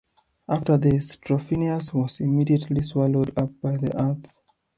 [0.49, 4.25] After this, Trophonius was immediately swallowed up by the earth.